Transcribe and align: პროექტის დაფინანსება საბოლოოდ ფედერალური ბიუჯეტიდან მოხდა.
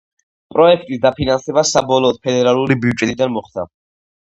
პროექტის 0.53 1.01
დაფინანსება 1.03 1.65
საბოლოოდ 1.73 2.19
ფედერალური 2.25 2.81
ბიუჯეტიდან 2.87 3.39
მოხდა. 3.39 3.71